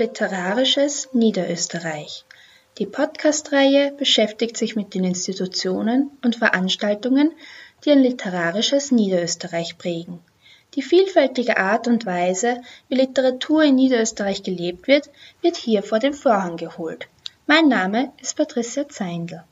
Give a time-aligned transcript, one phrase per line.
[0.00, 2.24] Literarisches Niederösterreich.
[2.78, 7.32] Die Podcast-Reihe beschäftigt sich mit den Institutionen und Veranstaltungen,
[7.84, 10.20] die ein literarisches Niederösterreich prägen.
[10.74, 15.10] Die vielfältige Art und Weise, wie Literatur in Niederösterreich gelebt wird,
[15.42, 17.06] wird hier vor den Vorhang geholt.
[17.46, 19.44] Mein Name ist Patricia Zeindl.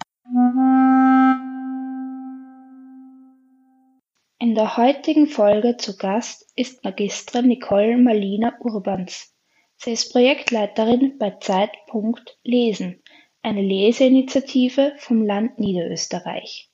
[4.39, 9.31] In der heutigen Folge zu Gast ist Magistra Nicole Malina Urbans.
[9.81, 13.01] Sie ist Projektleiterin bei Zeitpunkt Lesen,
[13.43, 16.69] eine Leseinitiative vom Land Niederösterreich.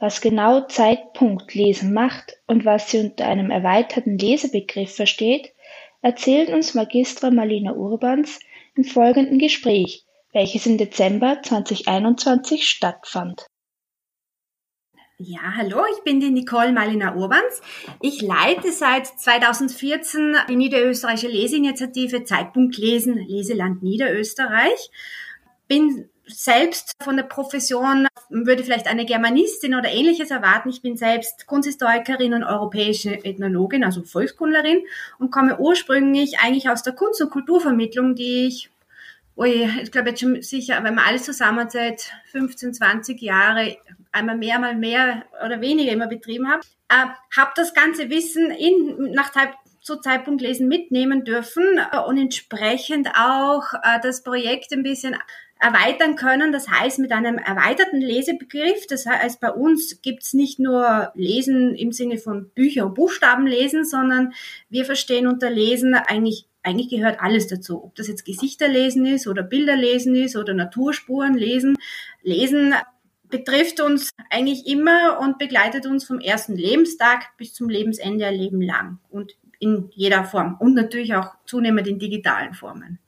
[0.00, 5.52] Was genau Zeitpunkt Lesen macht und was sie unter einem erweiterten Lesebegriff versteht,
[6.00, 8.40] erzählt uns Magistra Malina Urbans
[8.74, 13.46] im folgenden Gespräch, welches im Dezember 2021 stattfand.
[15.24, 17.62] Ja, hallo, ich bin die Nicole Malina Urbans.
[18.00, 24.90] Ich leite seit 2014 die Niederösterreichische Leseinitiative Zeitpunkt Lesen, Leseland Niederösterreich.
[25.68, 30.70] Bin selbst von der Profession, würde vielleicht eine Germanistin oder ähnliches erwarten.
[30.70, 34.82] Ich bin selbst Kunsthistorikerin und europäische Ethnologin, also Volkskundlerin
[35.20, 38.71] und komme ursprünglich eigentlich aus der Kunst- und Kulturvermittlung, die ich
[39.36, 43.78] Ui, ich glaube jetzt schon sicher, wenn man alles zusammen seit 15, 20 Jahre
[44.12, 49.12] einmal mehr, mal mehr oder weniger immer betrieben habe, äh, habe das ganze Wissen in,
[49.12, 49.32] nach
[49.80, 55.16] zu Zeitpunkt lesen mitnehmen dürfen äh, und entsprechend auch äh, das Projekt ein bisschen
[55.58, 56.52] erweitern können.
[56.52, 58.86] Das heißt, mit einem erweiterten Lesebegriff.
[58.88, 63.84] Das heißt, bei uns gibt's nicht nur Lesen im Sinne von Bücher und Buchstaben lesen,
[63.84, 64.34] sondern
[64.68, 67.82] wir verstehen unter Lesen eigentlich eigentlich gehört alles dazu.
[67.82, 71.76] Ob das jetzt Gesichter lesen ist oder Bilder lesen ist oder Naturspuren lesen.
[72.22, 72.74] Lesen
[73.28, 78.60] betrifft uns eigentlich immer und begleitet uns vom ersten Lebenstag bis zum Lebensende ein Leben
[78.60, 82.98] lang und in jeder Form und natürlich auch zunehmend in digitalen Formen.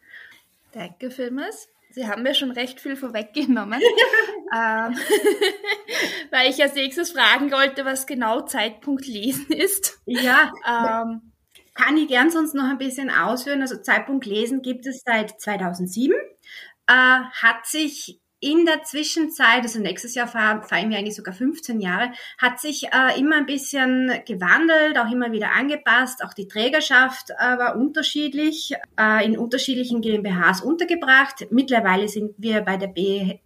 [0.73, 1.69] Danke vielmals.
[1.91, 3.81] Sie haben mir schon recht viel vorweggenommen,
[4.53, 4.97] ähm,
[6.31, 10.01] weil ich als nächstes fragen wollte, was genau Zeitpunkt Lesen ist.
[10.07, 11.33] Ja, ähm,
[11.74, 13.62] kann ich gern sonst noch ein bisschen ausführen.
[13.62, 16.14] Also Zeitpunkt Lesen gibt es seit 2007,
[16.86, 22.13] äh, hat sich in der Zwischenzeit, also nächstes Jahr feiern wir eigentlich sogar 15 Jahre,
[22.36, 26.23] hat sich äh, immer ein bisschen gewandelt, auch immer wieder angepasst.
[26.23, 31.46] Auch die Trägerschaft äh, war unterschiedlich, äh, in unterschiedlichen GmbHs untergebracht.
[31.51, 33.39] Mittlerweile sind wir bei der B,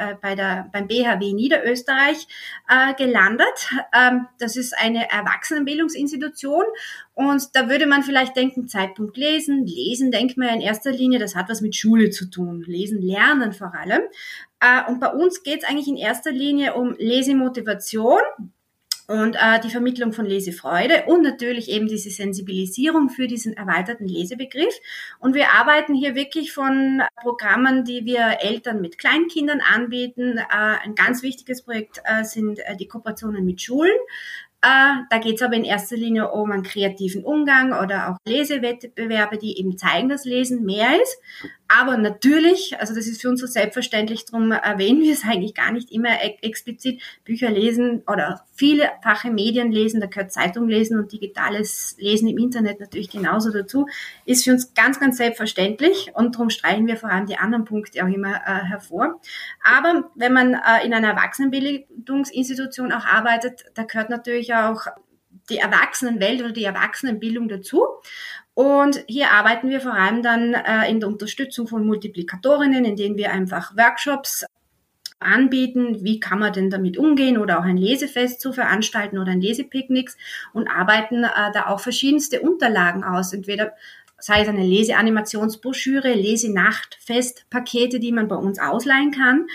[0.00, 2.26] äh, bei der, beim BHW Niederösterreich
[2.68, 3.70] äh, gelandet.
[3.94, 6.64] Ähm, das ist eine Erwachsenenbildungsinstitution
[7.14, 9.66] und da würde man vielleicht denken, Zeitpunkt lesen.
[9.66, 12.64] Lesen denkt man ja in erster Linie, das hat was mit Schule zu tun.
[12.66, 14.02] Lesen, lernen vor allem.
[14.60, 18.20] Äh, und bei uns geht es eigentlich in erster Linie um Lesemotivation
[19.10, 24.72] und äh, die Vermittlung von Lesefreude und natürlich eben diese Sensibilisierung für diesen erweiterten Lesebegriff.
[25.18, 30.38] Und wir arbeiten hier wirklich von Programmen, die wir Eltern mit Kleinkindern anbieten.
[30.38, 30.44] Äh,
[30.84, 33.98] ein ganz wichtiges Projekt äh, sind äh, die Kooperationen mit Schulen.
[34.62, 39.38] Äh, da geht es aber in erster Linie um einen kreativen Umgang oder auch Lesewettbewerbe,
[39.38, 41.18] die eben zeigen, dass Lesen mehr ist.
[41.72, 45.70] Aber natürlich, also das ist für uns so selbstverständlich, darum erwähnen wir es eigentlich gar
[45.70, 51.94] nicht immer explizit, Bücher lesen oder vielfache Medien lesen, da gehört Zeitung lesen und digitales
[52.00, 53.86] Lesen im Internet natürlich genauso dazu,
[54.24, 58.02] ist für uns ganz, ganz selbstverständlich und darum streichen wir vor allem die anderen Punkte
[58.02, 59.20] auch immer äh, hervor.
[59.62, 64.86] Aber wenn man äh, in einer Erwachsenenbildungsinstitution auch arbeitet, da gehört natürlich auch
[65.50, 67.84] die Erwachsenenwelt oder die Erwachsenenbildung dazu.
[68.60, 73.32] Und hier arbeiten wir vor allem dann äh, in der Unterstützung von Multiplikatorinnen, indem wir
[73.32, 74.44] einfach Workshops
[75.18, 77.38] anbieten, wie kann man denn damit umgehen?
[77.38, 80.18] Oder auch ein Lesefest zu veranstalten oder ein Lesepicknicks.
[80.52, 83.72] Und arbeiten äh, da auch verschiedenste Unterlagen aus, entweder
[84.18, 89.46] sei es eine Leseanimationsbroschüre, Lesenachtfestpakete, die man bei uns ausleihen kann,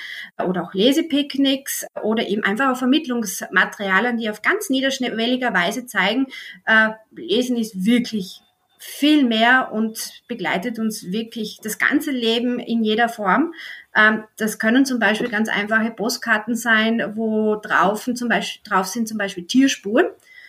[0.44, 6.26] oder auch Lesepicknicks oder eben einfach auch Vermittlungsmaterialien, die auf ganz niederschwelliger Weise zeigen,
[6.66, 8.42] äh, Lesen ist wirklich
[8.88, 13.54] viel mehr und begleitet uns wirklich das ganze Leben in jeder Form.
[13.96, 19.08] Ähm, das können zum Beispiel ganz einfache Postkarten sein, wo drauf, zum Beispiel, drauf sind
[19.08, 20.06] zum Beispiel Tierspuren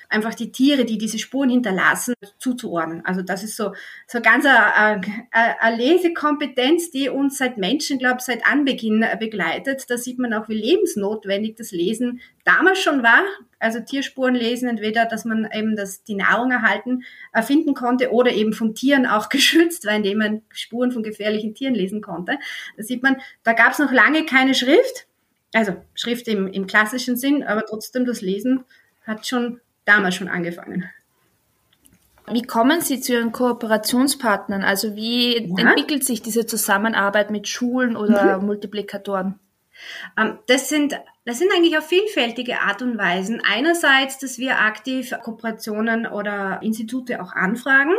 [0.09, 3.05] einfach die Tiere, die diese Spuren hinterlassen, zuzuordnen.
[3.05, 3.73] Also das ist so,
[4.07, 9.85] so ganz eine, eine, eine Lesekompetenz, die uns seit Menschen, glaube seit Anbeginn begleitet.
[9.89, 13.23] Da sieht man auch, wie lebensnotwendig das Lesen damals schon war.
[13.59, 18.53] Also Tierspuren lesen, entweder, dass man eben das, die Nahrung erhalten, erfinden konnte oder eben
[18.53, 22.39] von Tieren auch geschützt war, indem man Spuren von gefährlichen Tieren lesen konnte.
[22.77, 25.07] Da sieht man, da gab es noch lange keine Schrift,
[25.53, 28.65] also Schrift im, im klassischen Sinn, aber trotzdem das Lesen
[29.07, 30.91] hat schon damals schon angefangen.
[32.29, 34.65] Wie kommen Sie zu Ihren Kooperationspartnern?
[34.65, 35.69] Also wie ja.
[35.69, 38.47] entwickelt sich diese Zusammenarbeit mit Schulen oder mhm.
[38.47, 39.39] Multiplikatoren?
[40.19, 43.43] Ähm, das sind, das sind eigentlich auf vielfältige Art und Weisen.
[43.49, 47.95] Einerseits, dass wir aktiv Kooperationen oder Institute auch anfragen.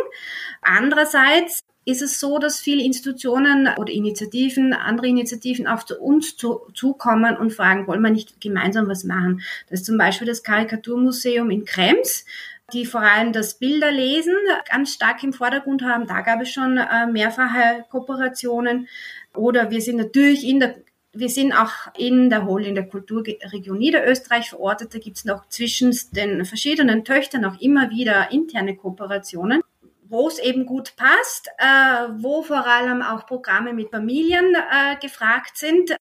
[0.61, 7.37] Andererseits ist es so, dass viele Institutionen oder Initiativen, andere Initiativen auf uns zu, zukommen
[7.37, 9.41] und fragen, wollen wir nicht gemeinsam was machen?
[9.69, 12.25] Das ist zum Beispiel das Karikaturmuseum in Krems
[12.73, 14.35] die vor allem das Bilderlesen
[14.69, 16.05] ganz stark im Vordergrund haben.
[16.05, 18.89] Da gab es schon äh, mehrfache Kooperationen.
[19.33, 20.75] Oder wir sind natürlich in der
[21.13, 24.93] wir sind auch in der Hol in der Kulturregion Niederösterreich verortet.
[24.93, 29.61] Da gibt es noch zwischen den verschiedenen Töchtern auch immer wieder interne Kooperationen,
[30.09, 35.57] wo es eben gut passt, äh, wo vor allem auch Programme mit Familien äh, gefragt
[35.57, 35.95] sind.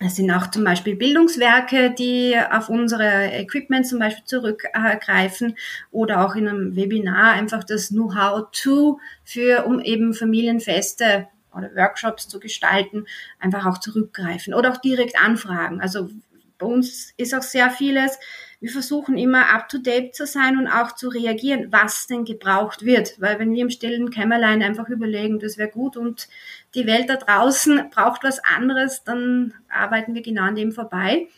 [0.00, 5.56] Es sind auch zum Beispiel Bildungswerke, die auf unsere Equipment zum Beispiel zurückgreifen
[5.92, 12.28] oder auch in einem Webinar einfach das Know-how to für, um eben Familienfeste oder Workshops
[12.28, 13.06] zu gestalten,
[13.38, 15.80] einfach auch zurückgreifen oder auch direkt anfragen.
[15.80, 16.10] Also
[16.58, 18.18] bei uns ist auch sehr vieles,
[18.64, 23.20] wir versuchen immer up-to-date zu sein und auch zu reagieren, was denn gebraucht wird.
[23.20, 26.28] Weil wenn wir im stillen Kämmerlein einfach überlegen, das wäre gut und
[26.74, 31.28] die Welt da draußen braucht was anderes, dann arbeiten wir genau an dem vorbei.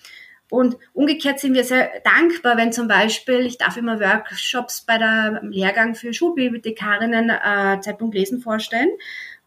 [0.50, 5.40] Und umgekehrt sind wir sehr dankbar, wenn zum Beispiel, ich darf immer Workshops bei der
[5.42, 8.90] Lehrgang für Schulbibliothekarinnen äh, Zeitpunkt Lesen vorstellen.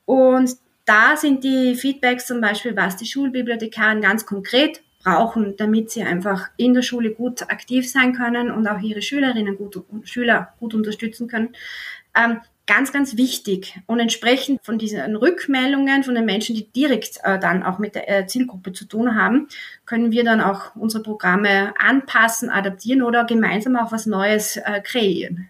[0.03, 0.51] Und
[0.83, 6.49] da sind die Feedbacks zum Beispiel, was die Schulbibliothekaren ganz konkret brauchen, damit sie einfach
[6.57, 10.73] in der Schule gut aktiv sein können und auch ihre Schülerinnen gut und Schüler gut
[10.73, 11.49] unterstützen können.
[12.15, 13.79] Ähm, ganz, ganz wichtig.
[13.87, 18.09] Und entsprechend von diesen Rückmeldungen von den Menschen, die direkt äh, dann auch mit der
[18.09, 19.47] äh, Zielgruppe zu tun haben,
[19.85, 25.49] können wir dann auch unsere Programme anpassen, adaptieren oder gemeinsam auch was Neues äh, kreieren.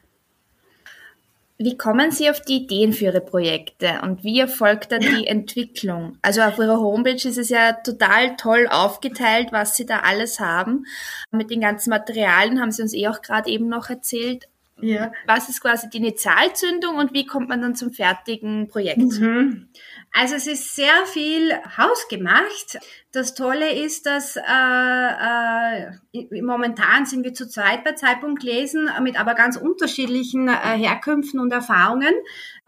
[1.61, 6.17] Wie kommen Sie auf die Ideen für Ihre Projekte und wie erfolgt dann die Entwicklung?
[6.21, 10.85] Also auf Ihrer Homepage ist es ja total toll aufgeteilt, was Sie da alles haben.
[11.31, 14.47] Mit den ganzen Materialien haben Sie uns eh auch gerade eben noch erzählt.
[14.81, 15.11] Ja.
[15.27, 18.99] Was ist quasi die Initialzündung und wie kommt man dann zum fertigen Projekt?
[18.99, 19.67] Mhm.
[20.11, 22.79] Also es ist sehr viel hausgemacht.
[23.11, 25.83] Das Tolle ist, dass äh,
[26.13, 31.39] äh, momentan sind wir zu zweit bei Zeitpunkt lesen, mit aber ganz unterschiedlichen äh, Herkünften
[31.39, 32.13] und Erfahrungen,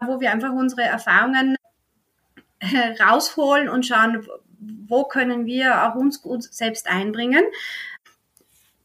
[0.00, 1.56] wo wir einfach unsere Erfahrungen
[2.60, 4.26] äh, rausholen und schauen,
[4.86, 7.44] wo können wir auch uns gut selbst einbringen.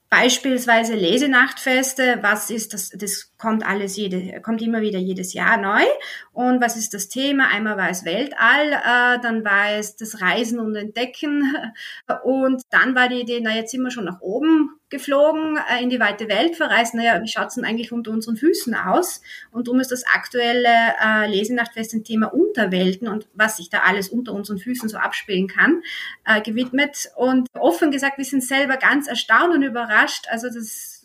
[0.09, 5.83] Beispielsweise Lesenachtfeste, was ist das, das kommt alles jede, kommt immer wieder jedes Jahr neu.
[6.33, 7.47] Und was ist das Thema?
[7.49, 11.43] Einmal war es Weltall, äh, dann war es das Reisen und Entdecken
[12.23, 15.89] und dann war die Idee, na jetzt sind wir schon nach oben geflogen, äh, in
[15.89, 16.95] die weite Welt verreist.
[16.95, 19.21] Naja, wie schaut's denn eigentlich unter unseren Füßen aus?
[19.51, 20.69] Und darum ist das aktuelle
[21.03, 25.47] äh, Lesenachtfest ein Thema Unterwelten und was sich da alles unter unseren Füßen so abspielen
[25.47, 25.81] kann,
[26.25, 27.09] äh, gewidmet.
[27.15, 30.25] Und offen gesagt, wir sind selber ganz erstaunt und überrascht.
[30.29, 30.96] Also das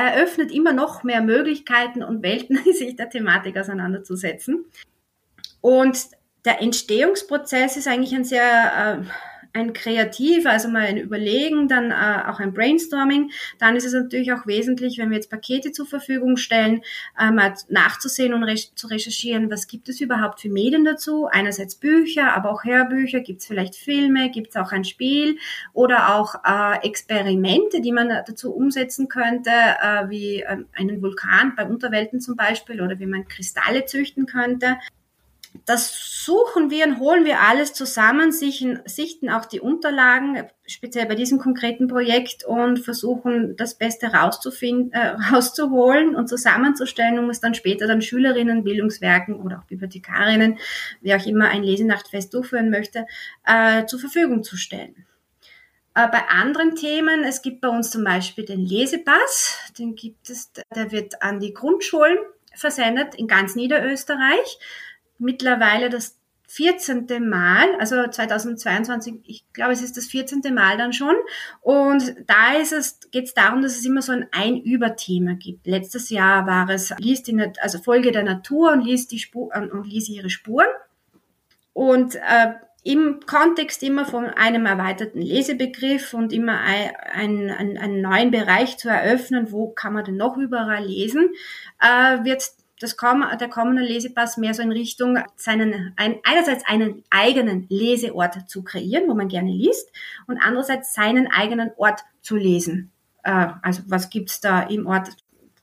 [0.00, 4.64] eröffnet immer noch mehr Möglichkeiten und Welten, sich der Thematik auseinanderzusetzen.
[5.60, 6.08] Und
[6.44, 12.28] der Entstehungsprozess ist eigentlich ein sehr äh, ein Kreativ, also mal ein Überlegen, dann äh,
[12.28, 13.30] auch ein Brainstorming.
[13.58, 16.82] Dann ist es natürlich auch wesentlich, wenn wir jetzt Pakete zur Verfügung stellen,
[17.18, 21.26] äh, mal nachzusehen und recht, zu recherchieren, was gibt es überhaupt für Medien dazu.
[21.26, 25.38] Einerseits Bücher, aber auch Hörbücher, gibt es vielleicht Filme, gibt es auch ein Spiel
[25.72, 31.64] oder auch äh, Experimente, die man dazu umsetzen könnte, äh, wie äh, einen Vulkan bei
[31.64, 34.76] Unterwelten zum Beispiel oder wie man Kristalle züchten könnte
[35.66, 41.38] das suchen wir und holen wir alles zusammen, sichten, auch die Unterlagen, speziell bei diesem
[41.38, 47.86] konkreten Projekt und versuchen das Beste rauszufinden, äh, rauszuholen und zusammenzustellen, um es dann später
[47.86, 50.58] dann Schülerinnen, Bildungswerken oder auch Bibliothekarinnen,
[51.00, 53.06] wer auch immer ein Lesenachtfest durchführen möchte,
[53.46, 55.06] äh, zur Verfügung zu stellen.
[55.94, 60.52] Äh, bei anderen Themen, es gibt bei uns zum Beispiel den Lesepass, den gibt es,
[60.74, 62.18] der wird an die Grundschulen
[62.54, 64.58] versendet in ganz Niederösterreich
[65.20, 66.16] mittlerweile das
[66.50, 67.06] 14.
[67.28, 70.42] Mal, also 2022, ich glaube, es ist das 14.
[70.52, 71.14] Mal dann schon.
[71.60, 75.68] Und da ist es, geht es darum, dass es immer so ein Ein-Über-Thema gibt.
[75.68, 79.86] Letztes Jahr war es, liest die, also Folge der Natur und liest die Spur, und
[79.86, 80.66] liest ihre Spuren.
[81.72, 88.00] Und äh, im Kontext immer von einem erweiterten Lesebegriff und immer ein, ein, ein, einen
[88.00, 91.30] neuen Bereich zu eröffnen, wo kann man denn noch überall lesen,
[91.80, 92.42] äh, wird
[92.80, 98.50] das komm, der kommende Lesepass mehr so in Richtung seinen, ein, einerseits einen eigenen Leseort
[98.50, 99.92] zu kreieren, wo man gerne liest,
[100.26, 102.90] und andererseits seinen eigenen Ort zu lesen.
[103.22, 105.10] Äh, also was gibt's da im Ort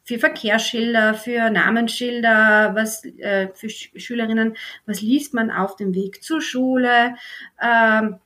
[0.04, 4.56] für Verkehrsschilder, für Namensschilder, was äh, für Sch Schülerinnen,
[4.86, 7.16] was liest man auf dem Weg zur Schule,
[7.62, 8.18] ähm,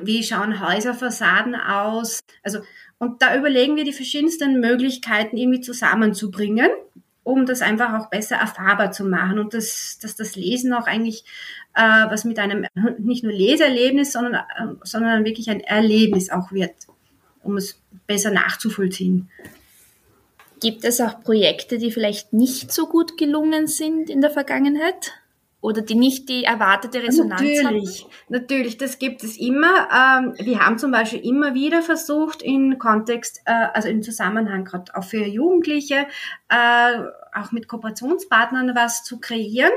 [0.00, 2.20] wie schauen Häuserfassaden aus.
[2.42, 2.60] Also,
[2.98, 6.70] und da überlegen wir die verschiedensten Möglichkeiten irgendwie zusammenzubringen,
[7.30, 11.24] um das einfach auch besser erfahrbar zu machen und das, dass das Lesen auch eigentlich
[11.74, 12.66] äh, was mit einem
[12.98, 16.74] nicht nur Leserlebnis, sondern, äh, sondern wirklich ein Erlebnis auch wird,
[17.42, 19.30] um es besser nachzuvollziehen.
[20.60, 25.12] Gibt es auch Projekte, die vielleicht nicht so gut gelungen sind in der Vergangenheit?
[25.62, 28.10] Oder die nicht die erwartete Resonanz natürlich, haben?
[28.30, 29.88] Natürlich, das gibt es immer.
[29.92, 34.94] Ähm, wir haben zum Beispiel immer wieder versucht, in Kontext, äh, also im Zusammenhang gerade
[34.94, 36.06] auch für Jugendliche,
[36.48, 36.98] äh,
[37.34, 39.72] auch mit Kooperationspartnern was zu kreieren.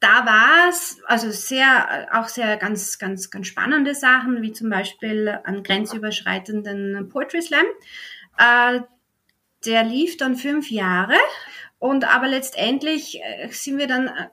[0.00, 5.40] Da war es also sehr, auch sehr ganz, ganz, ganz spannende Sachen, wie zum Beispiel
[5.44, 7.66] einen grenzüberschreitenden Poetry Slam
[8.40, 8.80] äh,
[9.64, 11.16] der lief dann fünf Jahre
[11.78, 14.28] und aber letztendlich äh, sind wir dann äh,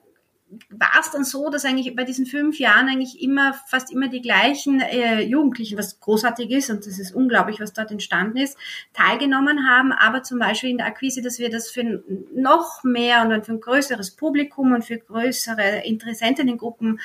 [0.70, 4.22] war es dann so, dass eigentlich bei diesen fünf Jahren eigentlich immer fast immer die
[4.22, 8.56] gleichen äh, Jugendlichen, was großartig ist und das ist unglaublich, was dort entstanden ist,
[8.94, 9.92] teilgenommen haben.
[9.92, 12.02] Aber zum Beispiel in der Akquise, dass wir das für
[12.34, 17.00] noch mehr und für ein größeres Publikum und für größere Interessentengruppen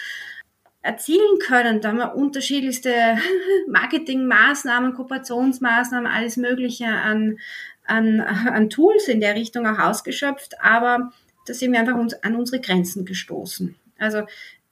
[0.82, 1.82] erzielen können.
[1.82, 3.18] Da haben wir unterschiedlichste
[3.68, 7.38] Marketingmaßnahmen, Kooperationsmaßnahmen, alles Mögliche an
[7.86, 11.12] an, an Tools in der Richtung auch ausgeschöpft, aber
[11.46, 13.76] da sind wir einfach uns, an unsere Grenzen gestoßen.
[13.98, 14.24] Also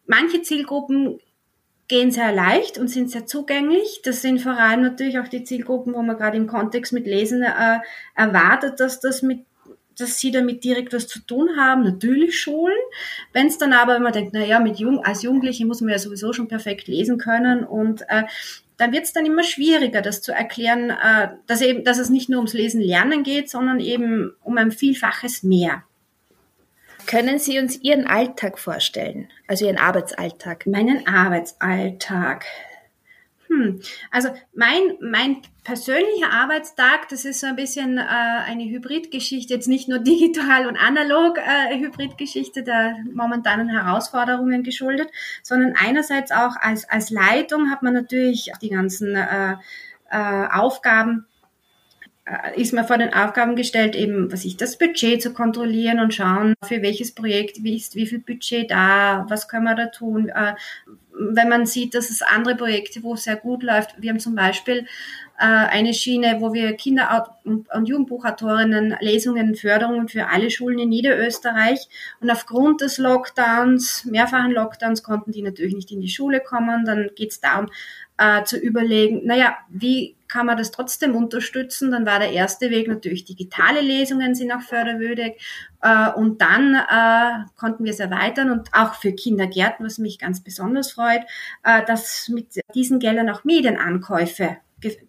[0.06, 1.20] manche Zielgruppen
[1.88, 4.02] gehen sehr leicht und sind sehr zugänglich.
[4.04, 7.44] Das sind vor allem natürlich auch die Zielgruppen, wo man gerade im Kontext mit Lesen
[7.44, 7.80] äh,
[8.16, 9.46] erwartet, dass das mit
[9.98, 12.78] dass sie damit direkt was zu tun haben, natürlich Schulen.
[13.34, 15.92] Wenn es dann aber, wenn man denkt, na ja, mit Jung, als Jugendliche muss man
[15.92, 18.24] ja sowieso schon perfekt lesen können und äh,
[18.78, 22.30] dann wird es dann immer schwieriger, das zu erklären, äh, dass, eben, dass es nicht
[22.30, 25.84] nur ums Lesen lernen geht, sondern eben um ein Vielfaches mehr.
[27.08, 30.66] Können Sie uns Ihren Alltag vorstellen, also Ihren Arbeitsalltag?
[30.66, 32.46] Meinen Arbeitsalltag.
[33.52, 33.82] Hm.
[34.12, 39.90] Also mein, mein persönlicher Arbeitstag, das ist so ein bisschen äh, eine Hybridgeschichte, jetzt nicht
[39.90, 45.10] nur digital und analog äh, Hybridgeschichte der momentanen Herausforderungen geschuldet,
[45.44, 49.56] sondern einerseits auch als, als Leitung hat man natürlich die ganzen äh,
[50.10, 51.26] äh, Aufgaben
[52.56, 56.54] ist man vor den Aufgaben gestellt, eben, was ich, das Budget zu kontrollieren und schauen,
[56.64, 60.54] für welches Projekt, wie ist, wie viel Budget da, was können wir da tun, äh,
[61.14, 64.02] wenn man sieht, dass es andere Projekte, wo es sehr gut läuft.
[64.02, 64.86] Wir haben zum Beispiel
[65.38, 71.90] äh, eine Schiene, wo wir Kinder- und Jugendbuchautorinnen Lesungen, Förderungen für alle Schulen in Niederösterreich.
[72.22, 76.86] Und aufgrund des Lockdowns, mehrfachen Lockdowns, konnten die natürlich nicht in die Schule kommen.
[76.86, 77.68] Dann geht es darum,
[78.18, 81.92] äh, zu überlegen, naja, wie kann man das trotzdem unterstützen?
[81.92, 85.40] Dann war der erste Weg natürlich digitale Lesungen sind auch förderwürdig.
[85.82, 90.42] Äh, und dann äh, konnten wir es erweitern und auch für Kindergärten, was mich ganz
[90.42, 91.22] besonders freut,
[91.64, 94.58] äh, dass mit diesen Geldern auch Medienankäufe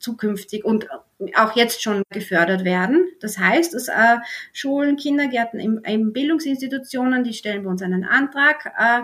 [0.00, 0.88] zukünftig und
[1.34, 3.06] auch jetzt schon gefördert werden.
[3.20, 4.18] Das heißt, dass äh,
[4.52, 9.02] Schulen, Kindergärten, im, im Bildungsinstitutionen, die stellen bei uns einen Antrag, äh,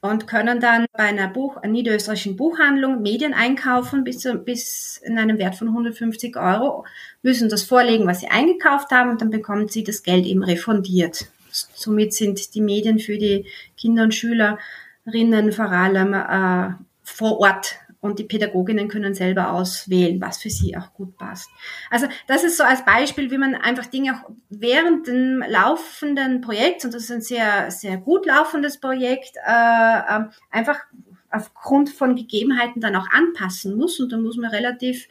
[0.00, 5.18] und können dann bei einer Buch, einer niederösterreichischen Buchhandlung Medien einkaufen bis, zu, bis in
[5.18, 6.84] einem Wert von 150 Euro,
[7.22, 11.26] müssen das vorlegen, was sie eingekauft haben und dann bekommen sie das Geld eben refundiert.
[11.50, 18.18] Somit sind die Medien für die Kinder und Schülerinnen vor allem äh, vor Ort und
[18.18, 21.50] die Pädagoginnen können selber auswählen, was für sie auch gut passt.
[21.90, 26.84] Also das ist so als Beispiel, wie man einfach Dinge auch während dem laufenden Projekt,
[26.84, 30.78] und das ist ein sehr, sehr gut laufendes Projekt, äh, äh, einfach
[31.30, 34.00] aufgrund von Gegebenheiten dann auch anpassen muss.
[34.00, 35.08] Und dann muss man relativ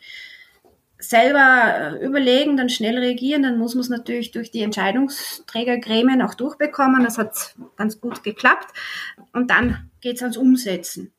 [0.99, 7.03] selber überlegen, dann schnell reagieren, dann muss man es natürlich durch die Entscheidungsträgergremien auch durchbekommen.
[7.03, 8.73] Das hat ganz gut geklappt.
[9.33, 11.13] Und dann geht es ans Umsetzen.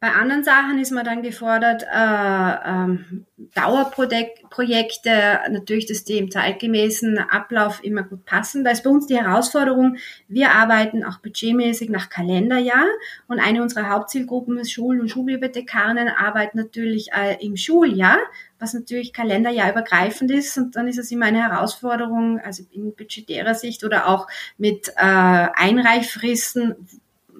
[0.00, 7.18] Bei anderen Sachen ist man dann gefordert, äh, ähm, Dauerprojekte, natürlich, dass die im zeitgemäßen
[7.18, 8.62] Ablauf immer gut passen.
[8.62, 9.96] Da ist bei uns die Herausforderung,
[10.28, 12.86] wir arbeiten auch budgetmäßig nach Kalenderjahr
[13.26, 18.18] und eine unserer Hauptzielgruppen ist Schulen und Schulbibliothekarinnen arbeiten natürlich äh, im Schuljahr,
[18.60, 23.54] was natürlich Kalenderjahr übergreifend ist und dann ist es immer eine Herausforderung, also in budgetärer
[23.54, 24.28] Sicht oder auch
[24.58, 26.76] mit äh, Einreichfristen,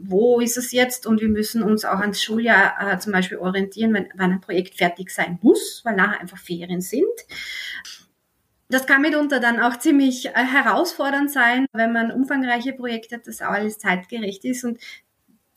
[0.00, 3.94] wo ist es jetzt und wir müssen uns auch ans Schuljahr äh, zum Beispiel orientieren,
[3.94, 7.06] wenn, wenn ein Projekt fertig sein muss, weil nachher einfach Ferien sind.
[8.70, 13.40] Das kann mitunter dann auch ziemlich äh, herausfordernd sein, wenn man umfangreiche Projekte hat, das
[13.40, 14.78] auch alles zeitgerecht ist und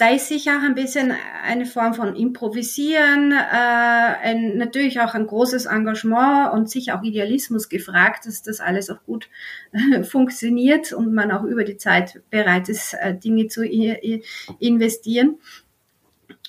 [0.01, 5.27] da ist sicher auch ein bisschen eine Form von Improvisieren, äh, ein, natürlich auch ein
[5.27, 9.29] großes Engagement und sicher auch Idealismus gefragt, dass das alles auch gut
[9.73, 15.37] äh, funktioniert und man auch über die Zeit bereit ist, äh, Dinge zu investieren.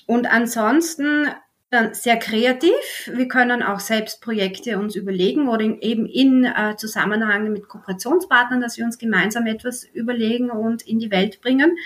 [0.07, 1.27] Und ansonsten
[1.73, 2.71] dann sehr kreativ.
[3.11, 8.77] Wir können auch selbst Projekte uns überlegen oder eben in äh, Zusammenhang mit Kooperationspartnern, dass
[8.77, 11.77] wir uns gemeinsam etwas überlegen und in die Welt bringen.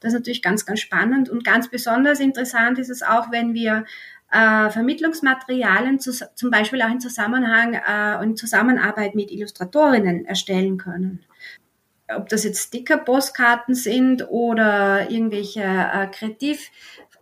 [0.00, 3.84] Das ist natürlich ganz, ganz spannend und ganz besonders interessant ist es auch, wenn wir
[4.30, 11.24] äh, Vermittlungsmaterialien zu, zum Beispiel auch in Zusammenhang äh, Zusammenarbeit mit Illustratorinnen erstellen können.
[12.14, 16.70] Ob das jetzt Sticker-Postkarten sind oder irgendwelche äh, Kreativ-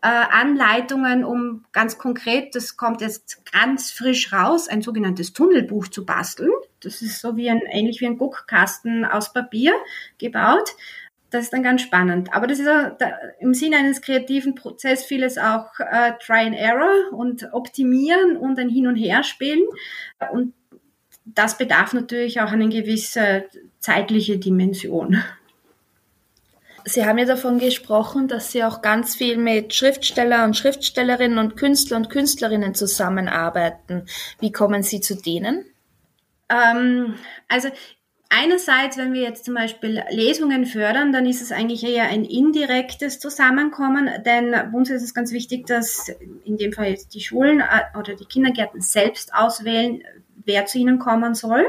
[0.02, 6.04] äh, Anleitungen, um ganz konkret, das kommt jetzt ganz frisch raus, ein sogenanntes Tunnelbuch zu
[6.04, 6.52] basteln.
[6.80, 9.72] Das ist so wie ein, ähnlich wie ein Guckkasten aus Papier
[10.18, 10.74] gebaut
[11.30, 12.34] das ist dann ganz spannend.
[12.34, 16.56] Aber das ist auch, da, im Sinne eines kreativen Prozesses vieles auch äh, Try and
[16.56, 19.62] Error und optimieren und ein Hin- und Herspielen.
[20.32, 20.54] Und
[21.24, 23.44] das bedarf natürlich auch eine gewisse
[23.78, 25.22] zeitliche Dimension.
[26.84, 31.56] Sie haben ja davon gesprochen, dass Sie auch ganz viel mit Schriftsteller und Schriftstellerinnen und
[31.56, 34.06] Künstler und Künstlerinnen zusammenarbeiten.
[34.38, 35.64] Wie kommen Sie zu denen?
[36.48, 37.14] Ähm,
[37.48, 37.68] also
[38.32, 43.18] Einerseits, wenn wir jetzt zum Beispiel Lesungen fördern, dann ist es eigentlich eher ein indirektes
[43.18, 46.12] Zusammenkommen, denn uns ist es ganz wichtig, dass
[46.44, 50.04] in dem Fall jetzt die Schulen äh, oder die Kindergärten selbst auswählen,
[50.44, 51.66] wer zu ihnen kommen soll.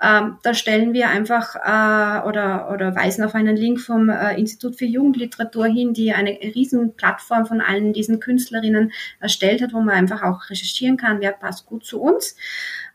[0.00, 4.76] Ähm, da stellen wir einfach äh, oder, oder weisen auf einen Link vom äh, Institut
[4.76, 9.96] für Jugendliteratur hin, die eine riesen Plattform von allen diesen Künstlerinnen erstellt hat, wo man
[9.96, 12.36] einfach auch recherchieren kann, wer passt gut zu uns.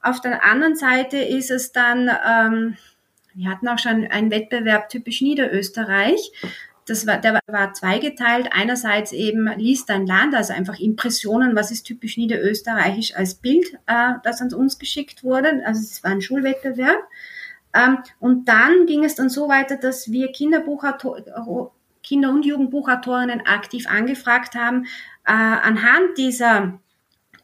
[0.02, 2.78] Auf der anderen Seite ist es dann, ähm,
[3.34, 6.32] wir hatten auch schon einen Wettbewerb typisch Niederösterreich.
[6.86, 8.50] Das war, der war zweigeteilt.
[8.52, 14.14] Einerseits eben liest dein Land, also einfach Impressionen, was ist typisch niederösterreichisch als Bild, äh,
[14.24, 15.62] das an uns geschickt wurde.
[15.66, 17.02] Also es war ein Schulwettbewerb.
[17.74, 21.72] Ähm, und dann ging es dann so weiter, dass wir Kinderbuchautor,
[22.04, 24.86] Kinder- und Jugendbuchautorinnen aktiv angefragt haben,
[25.26, 26.80] äh, anhand dieser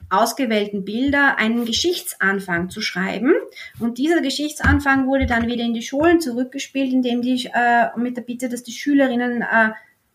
[0.10, 3.34] ausgewählten Bilder einen Geschichtsanfang zu schreiben.
[3.80, 8.22] Und dieser Geschichtsanfang wurde dann wieder in die Schulen zurückgespielt, indem die äh, mit der
[8.22, 9.72] Bitte, dass die Schülerinnen äh,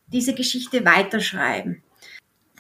[0.09, 1.83] diese Geschichte weiterschreiben.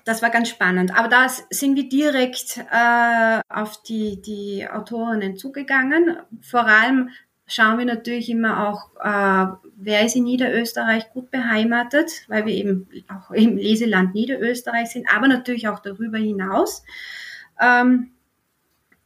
[0.05, 0.97] Das war ganz spannend.
[0.97, 6.18] Aber da sind wir direkt äh, auf die, die Autorinnen zugegangen.
[6.42, 7.11] Vor allem
[7.46, 12.88] schauen wir natürlich immer auch, äh, wer ist in Niederösterreich gut beheimatet, weil wir eben
[13.09, 16.85] auch im Leseland Niederösterreich sind, aber natürlich auch darüber hinaus.
[17.61, 18.11] Ähm,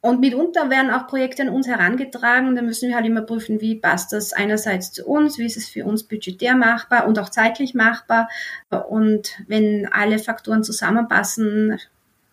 [0.00, 2.54] und mitunter werden auch Projekte an uns herangetragen.
[2.54, 5.68] Da müssen wir halt immer prüfen, wie passt das einerseits zu uns, wie ist es
[5.68, 8.28] für uns budgetär machbar und auch zeitlich machbar.
[8.88, 11.78] Und wenn alle Faktoren zusammenpassen,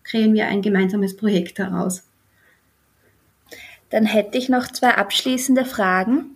[0.04, 2.04] kreieren wir ein gemeinsames Projekt daraus.
[3.96, 6.36] Dann hätte ich noch zwei abschließende Fragen.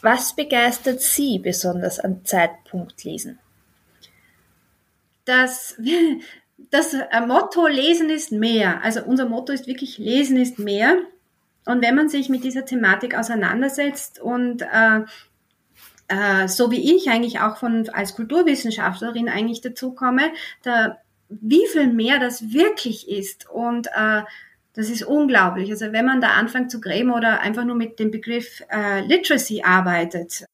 [0.00, 3.38] Was begeistert Sie besonders an Zeitpunktlesen?
[5.26, 5.76] Das,
[6.70, 8.82] das äh, Motto Lesen ist mehr.
[8.82, 10.96] Also unser Motto ist wirklich Lesen ist mehr.
[11.66, 15.00] Und wenn man sich mit dieser Thematik auseinandersetzt und äh,
[16.08, 20.96] äh, so wie ich eigentlich auch von als Kulturwissenschaftlerin eigentlich dazu komme, da,
[21.28, 24.22] wie viel mehr das wirklich ist und äh,
[24.74, 25.70] das ist unglaublich.
[25.70, 29.62] Also wenn man da anfängt zu gräben oder einfach nur mit dem Begriff äh, Literacy
[29.64, 30.46] arbeitet,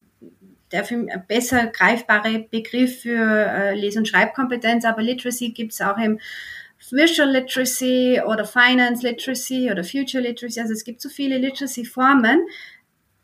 [0.71, 5.97] der für besser greifbare Begriff für äh, Les- und Schreibkompetenz, aber Literacy gibt es auch
[5.97, 6.19] im
[6.89, 10.61] Visual Literacy oder Finance Literacy oder Future Literacy.
[10.61, 12.41] Also es gibt so viele Literacy-Formen.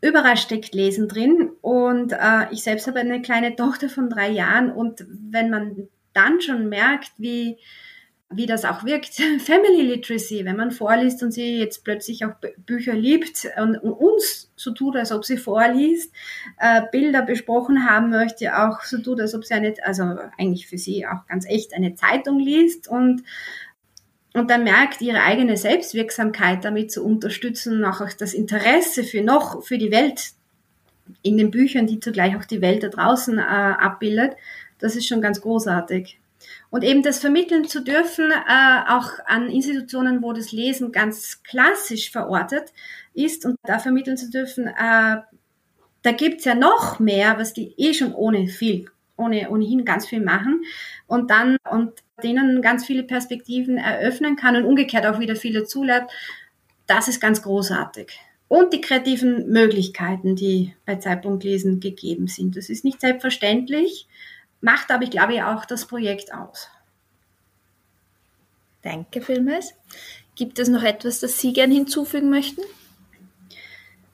[0.00, 4.70] Überall steckt Lesen drin und äh, ich selbst habe eine kleine Tochter von drei Jahren
[4.70, 7.56] und wenn man dann schon merkt, wie
[8.30, 9.14] wie das auch wirkt.
[9.38, 14.72] Family Literacy, wenn man vorliest und sie jetzt plötzlich auch Bücher liebt und, uns so
[14.72, 16.12] tut, als ob sie vorliest,
[16.58, 20.02] äh, Bilder besprochen haben möchte, auch so tut, als ob sie eine, also
[20.36, 23.22] eigentlich für sie auch ganz echt eine Zeitung liest und
[24.34, 29.78] und dann merkt ihre eigene Selbstwirksamkeit damit zu unterstützen, auch das Interesse für noch, für
[29.78, 30.32] die Welt
[31.22, 34.36] in den Büchern, die zugleich auch die Welt da draußen äh, abbildet,
[34.78, 36.18] das ist schon ganz großartig.
[36.70, 42.10] Und eben das vermitteln zu dürfen, äh, auch an Institutionen, wo das Lesen ganz klassisch
[42.10, 42.72] verortet
[43.14, 45.16] ist und da vermitteln zu dürfen, äh,
[46.02, 50.20] da gibt's ja noch mehr, was die eh schon ohne viel, ohne ohnehin ganz viel
[50.20, 50.62] machen
[51.06, 56.06] und dann und denen ganz viele Perspektiven eröffnen kann und umgekehrt auch wieder viele zulässt.
[56.86, 58.18] Das ist ganz großartig.
[58.48, 62.56] Und die kreativen Möglichkeiten, die bei Zeitpunkt Lesen gegeben sind.
[62.56, 64.06] Das ist nicht selbstverständlich
[64.60, 66.68] macht aber, ich glaube, auch das Projekt aus.
[68.82, 69.74] Danke vielmals.
[70.34, 72.62] Gibt es noch etwas, das Sie gerne hinzufügen möchten?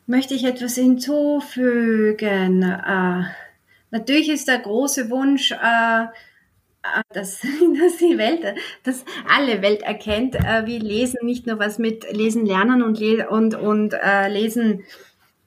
[0.07, 2.62] Möchte ich etwas hinzufügen?
[2.62, 3.24] Äh,
[3.90, 6.07] natürlich ist der große Wunsch, äh,
[7.12, 7.40] dass,
[7.80, 12.46] dass die Welt, dass alle Welt erkennt, äh, wie Lesen nicht nur was mit Lesen
[12.46, 14.85] lernen und, und, und äh, Lesen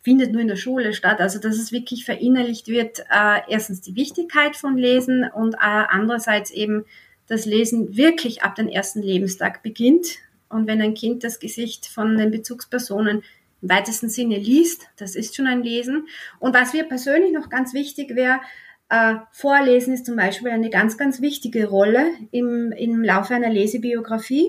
[0.08, 1.20] findet nur in der Schule statt.
[1.20, 6.50] Also dass es wirklich verinnerlicht wird, äh, erstens die Wichtigkeit von Lesen und äh, andererseits
[6.50, 6.86] eben
[7.28, 10.08] das Lesen wirklich ab dem ersten Lebenstag beginnt.
[10.48, 13.22] Und wenn ein Kind das Gesicht von den Bezugspersonen
[13.62, 16.08] im weitesten Sinne liest, das ist schon ein Lesen.
[16.40, 18.40] Und was mir persönlich noch ganz wichtig wäre,
[18.88, 24.48] äh, Vorlesen ist zum Beispiel eine ganz, ganz wichtige Rolle im, im Laufe einer Lesebiografie.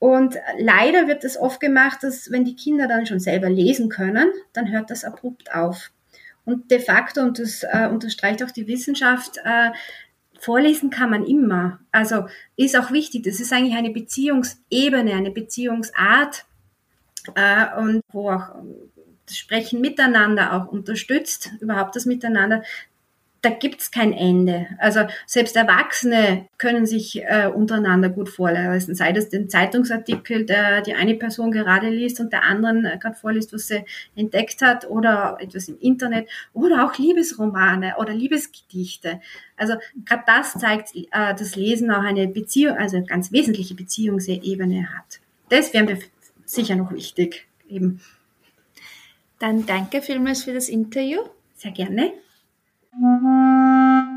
[0.00, 4.30] Und leider wird es oft gemacht, dass wenn die Kinder dann schon selber lesen können,
[4.54, 5.92] dann hört das abrupt auf.
[6.46, 9.70] Und de facto, und das äh, unterstreicht auch die Wissenschaft, äh,
[10.38, 11.80] vorlesen kann man immer.
[11.92, 16.46] Also ist auch wichtig, das ist eigentlich eine Beziehungsebene, eine Beziehungsart
[17.34, 18.54] äh, und wo auch
[19.26, 22.62] das Sprechen miteinander auch unterstützt, überhaupt das Miteinander
[23.42, 24.66] da gibt's kein Ende.
[24.78, 30.94] Also selbst Erwachsene können sich äh, untereinander gut vorlesen, sei das den Zeitungsartikel, der die
[30.94, 35.38] eine Person gerade liest und der anderen äh, gerade vorliest, was sie entdeckt hat, oder
[35.40, 39.20] etwas im Internet, oder auch Liebesromane oder Liebesgedichte.
[39.56, 39.74] Also
[40.04, 45.20] gerade das zeigt, äh, dass Lesen auch eine Beziehung, also eine ganz wesentliche Beziehungsebene hat.
[45.48, 45.98] Das wäre mir
[46.44, 47.46] sicher noch wichtig.
[47.68, 48.00] Eben.
[49.38, 51.20] Dann danke vielmals für das Interview.
[51.56, 52.12] Sehr gerne.
[52.92, 54.09] うん。